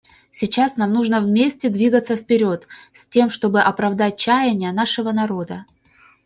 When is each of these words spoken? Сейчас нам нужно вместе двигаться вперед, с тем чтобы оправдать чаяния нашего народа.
Сейчас 0.31 0.77
нам 0.77 0.93
нужно 0.93 1.21
вместе 1.21 1.69
двигаться 1.69 2.15
вперед, 2.15 2.67
с 2.91 3.05
тем 3.05 3.29
чтобы 3.29 3.61
оправдать 3.61 4.17
чаяния 4.17 4.71
нашего 4.71 5.11
народа. 5.11 5.63